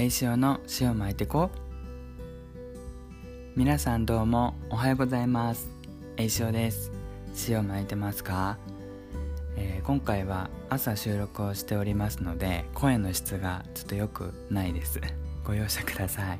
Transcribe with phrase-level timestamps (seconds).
[0.00, 1.50] 栄潮の塩巻いてこ
[3.54, 5.68] 皆さんどうもおはようございます。
[6.16, 6.90] 栄潮です。
[7.50, 8.56] 塩巻いてますか、
[9.58, 15.02] えー、今回は朝収録をしておりますので声の質がちょっと良くないです。
[15.44, 16.38] ご容赦ください。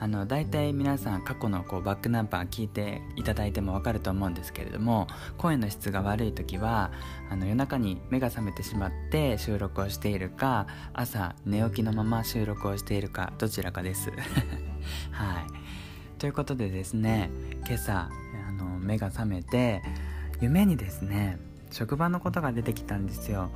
[0.00, 5.08] あの大体皆さん過去のこうバックナンバー聞いていただいても分かると思うんですけれども
[5.38, 6.92] 声の質が悪い時は
[7.30, 14.10] あの夜中に目が覚めてしまって収録をしているか朝寝起きのまま収録をしているかどちらかです。
[15.10, 15.46] はい。
[16.18, 17.30] ということでですね
[17.66, 18.08] 今朝
[18.48, 19.82] あの目が覚めて
[20.40, 21.38] 夢にですね
[21.70, 23.50] 職場のことが出てきたんですよ。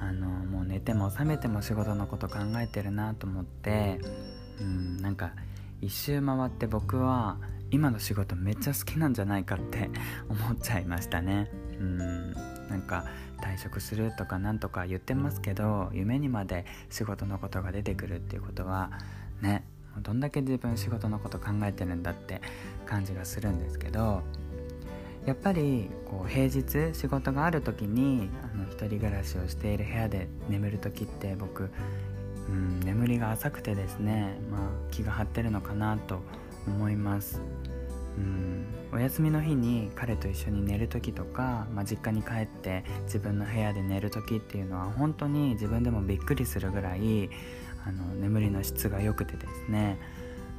[0.00, 4.00] あのもう寝ても覚めても仕事のこと考えてるなと思って
[4.60, 5.32] うんなんか
[5.80, 7.38] 一周回って僕は
[7.70, 9.90] 今の仕事めっちゃ好きなんじゃないかって
[10.28, 11.50] 思っちゃいましたね。
[11.78, 12.54] うん。
[12.68, 13.04] なんか
[13.40, 18.90] 退職するとかなんとか言ってますけど夢にまで仕事のことが出てくるっていうことは
[19.42, 19.64] ね
[20.02, 22.40] どんだけ自分仕事のこと考えてるんだって
[22.86, 24.22] 感じがするんですけど
[25.26, 31.70] やっぱりこう平日仕事がある時にあの一人暮らしをしている部屋で眠る時って僕
[32.48, 36.20] うん、眠りが浅くてですね、まあ、気が張ってるのかなと
[36.66, 37.40] 思います。
[38.16, 47.28] うんお休みの日に彼と一緒に寝る時とか、まあ、実家に帰って自分の部屋で寝る時っていうのは本当に自分でもびっくりするぐらい
[47.84, 49.98] あの眠りの質が良くてですね、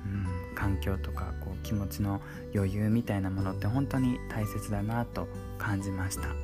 [0.05, 2.19] うん、環境とかこう気持ちの
[2.53, 6.27] 余裕みたいなものって本当に大切だなと感じました。
[6.27, 6.35] うん、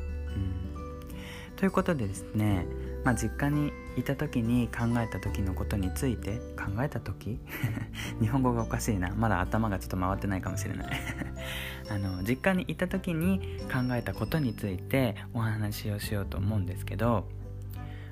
[1.58, 2.66] ということでですね
[3.04, 7.40] まあ、実家にいた時に考えた時のことについて考えた時
[8.22, 9.14] 日本語がおかしいな。
[9.16, 11.00] まだ頭がちょっと回ってないかもしれない。
[11.90, 17.28] あの実家にいた時に考えたことについてお話をしようと思うんですけど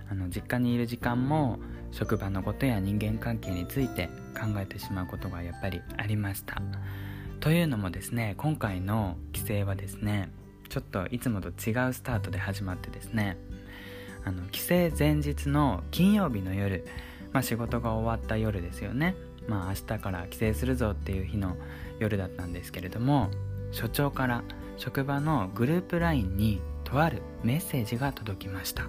[0.10, 1.60] あの実家にいる時間も
[1.92, 6.62] 職場のことや人間関係について考えてしまうことがやっぱりありました。
[7.40, 10.30] というのもですね今回の帰省はですね
[10.68, 13.38] ちょっといつもと違うスタートで始まってですね
[14.26, 16.86] あの帰省前日の金曜日の夜、
[17.32, 19.16] まあ、仕事が終わった夜ですよね。
[19.48, 21.56] まあ明日から帰省するぞっていう日の
[22.00, 23.30] 夜だったんですけれども
[23.72, 24.44] 所長から
[24.78, 28.88] 職場のグループ LINE にとあるメッセージが届きました。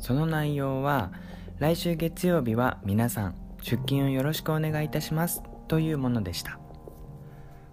[0.00, 1.12] その内容は
[1.58, 6.58] 来週月曜日は皆さん出勤をよろしくお願いいたしますというものでした。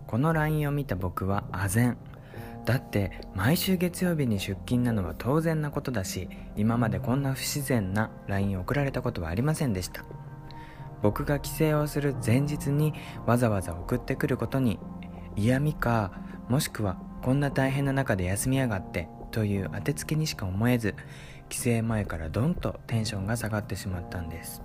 [0.06, 1.98] この LINE を見た僕は唖然
[2.66, 10.04] だって毎週月曜日に出勤なのは当然なことだし今までこんな不自然な LINE を送られたことはありませんでした。
[11.02, 12.94] 僕が帰省をする前日に
[13.26, 14.80] わざわざ送ってくることに
[15.36, 16.12] 嫌味か
[16.50, 20.96] もしくはこんな大変な中で休みやがってという当てつけにしか思えず
[21.50, 24.62] 帰省前からドンとテンションが下がってしまったんです。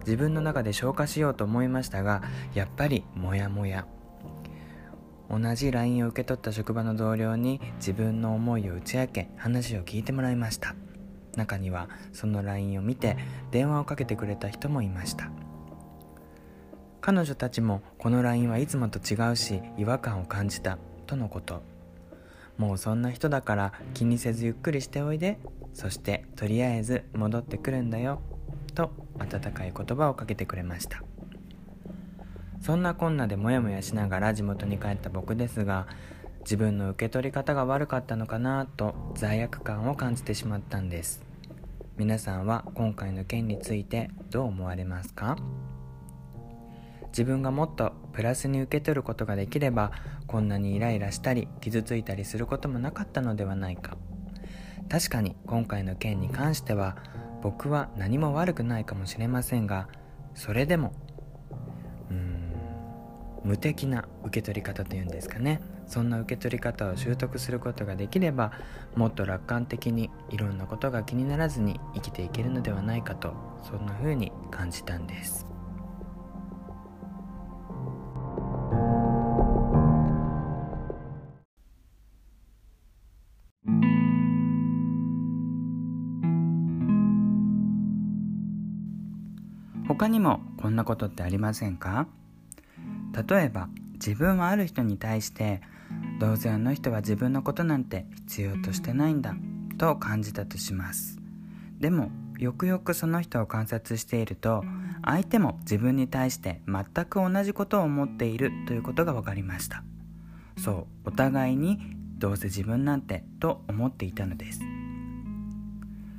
[0.00, 2.22] 自分の中で消化しようと思いましたが
[2.54, 3.86] やっぱりモヤモヤ。
[5.28, 10.76] 同じ LINE を受け取った職場の同僚に自分の思いを打ち明け話を聞いてもらいました。
[11.36, 13.16] 中にはその LINE を見て
[13.50, 15.30] 電話をかけてくれた人もいました。
[17.00, 21.62] 彼女たちもこの LINE はいつもと違うし違和感を感じたとのこと。
[22.58, 25.38] もうそんな人だから気にせずゆっくりしておいで。
[25.74, 28.22] そしてとりあえず戻ってくるんだよ。
[28.74, 31.02] と温かい言葉をかけてくれました。
[32.62, 35.86] そんなこんなでモヤモヤしながら地元に帰った僕ですが
[36.40, 41.22] 自分の受け取り方が悪かったのかなと罪悪感を感じてしまったんです。
[41.98, 45.36] 皆さんは今回の件についてどう思われますか？
[47.16, 49.90] 自分がもっとプラスに受け取ることができれば
[50.26, 53.96] こんなにイライラしたり傷ついたりすることもなかったのではないか。
[54.90, 56.98] 確かに今回の件に関しては
[57.42, 59.88] 僕は何も悪くないかもしれませんが
[60.34, 60.92] それでも
[62.10, 62.52] うーん
[63.44, 65.62] 無敵な受け取り方というんですかね。
[65.86, 68.52] そんな受け取り方を習得することができれば
[68.94, 75.55] もっと楽観的にいろんなことが気にならずに生きていけるのではないかとそんな風に感じたんです。
[89.98, 92.06] 他にもこんなことってありませんか？
[93.26, 95.62] 例えば自分はある人に対して
[96.20, 99.34] どうせあの人は自分のことなんて必要としてないんだ
[99.78, 101.18] と感じたとします。
[101.78, 104.64] でもよくよくその人を観察していると
[105.02, 109.82] 相手も自分に対して全く同じことを思っているということが分かりました。
[110.58, 111.78] そうお互いに
[112.18, 114.60] どうせ自分なんてと思っていたのです。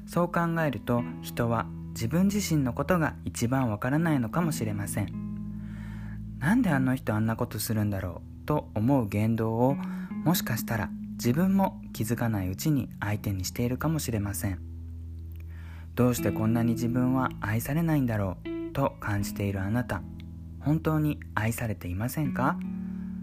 [0.07, 6.37] そう考えると人は自分自身のことが一番わからないのかもしれません。
[6.37, 9.75] なんであの人あんなことするんだろうと思う言動を
[10.23, 14.59] もしかしたら自分も気づかないうちに相手にしているかもしれません。
[15.95, 20.03] どうしてこんなに自分は愛されないんだろうと感じているあなた。
[20.59, 22.59] 本当に愛されていませんか？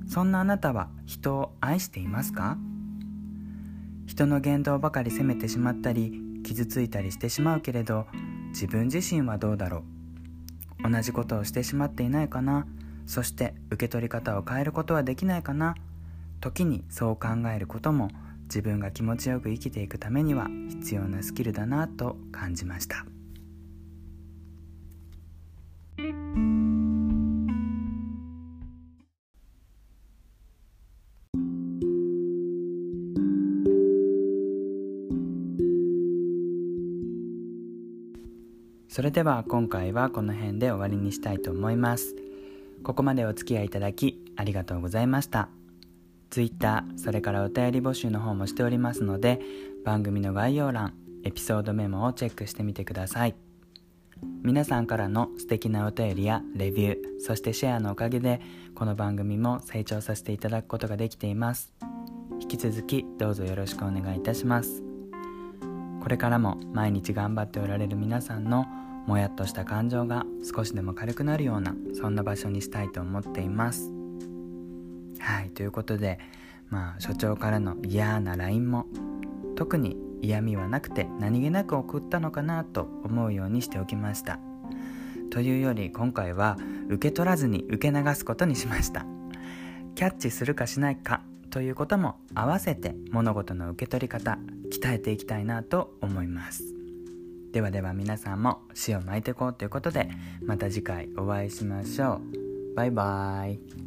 [0.09, 2.59] そんなあなたは人を愛していますか？
[4.07, 8.09] 人の言動ばかり責めてしまったり傷ついたりしてしまうけれど
[8.55, 9.83] 自分自身はどうだろ
[10.85, 10.91] う。
[10.91, 12.67] 同じことをしてしまっていないかな。
[13.05, 15.75] そして受け取り方を変えることはできないかな。
[16.41, 18.11] 時にそう考えることも
[18.45, 23.05] 自分が気持ちよく生きていくためには必要なスキルだなと感じました。
[38.95, 42.15] それでは今回はこの辺で終わりにしたいと思います。
[42.85, 45.49] ここまでお付き合いいただきありがとうございました。
[46.31, 49.41] Twitter それからお便り募集の方もしておりますので
[49.85, 50.95] 番組の概要欄
[51.25, 53.35] エピソードメモをチェックしてみてください。
[54.45, 58.41] 皆さんからの素敵なお便りやレビューそしてシェアのおかげで
[58.77, 61.75] この番組も成長させていただくことができています。
[62.41, 64.85] 引き続きどうぞよろしくお願いいたします。
[66.01, 68.67] これからも毎日頑張っておられる皆さんの
[69.07, 73.93] もやっとした感情が少しでも軽くなるようなそんな場所にしたいと思っています。
[75.19, 76.19] はいということで
[76.71, 78.87] まあ所長からの嫌な LINE も
[79.57, 84.39] 特に嫌味はなくて何気なく送ったのかなと思うようにしておきました。
[85.31, 86.57] というより今回は
[86.89, 89.07] 受け取らずに受け流すことにしました。
[89.95, 94.39] キャッチするかしないかということも合わせて物事の受け取り方
[94.71, 96.74] 鍛えていきたいなと思います。
[97.55, 100.11] ではでは皆さんも死を巻いていこうということで
[100.45, 102.75] また次回お会いしましょう。
[102.75, 103.84] バイバーイ。